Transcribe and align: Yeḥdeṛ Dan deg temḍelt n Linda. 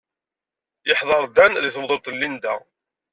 Yeḥdeṛ 0.87 1.23
Dan 1.35 1.53
deg 1.63 1.73
temḍelt 1.75 2.11
n 2.13 2.15
Linda. 2.21 2.55